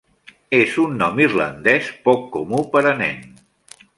És 0.59 0.71
un 0.83 0.95
nom 1.01 1.21
irlandès 1.25 1.91
poc 2.09 2.25
comú 2.37 2.65
per 2.75 2.85
a 2.95 2.97
nen. 3.05 3.23